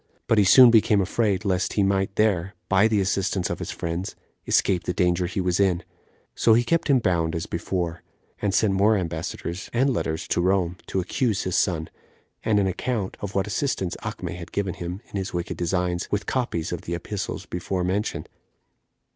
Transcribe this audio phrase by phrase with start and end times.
[0.25, 4.15] But he soon became afraid, lest he might there, by the assistance of his friends,
[4.47, 5.83] escape the danger he was in;
[6.33, 8.01] so he kept him bound as before,
[8.41, 11.87] and sent more ambassadors and letters [to Rome] to accuse his son,
[12.43, 16.25] and an account of what assistance Acme had given him in his wicked designs, with
[16.25, 18.27] copies of the epistles before mentioned.